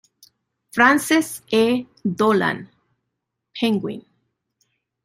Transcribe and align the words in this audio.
Frances 0.73 1.43
E. 1.51 1.85
Dolan, 2.03 2.67
Penguin. 3.53 4.03